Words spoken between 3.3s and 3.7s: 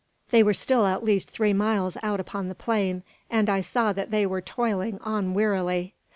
I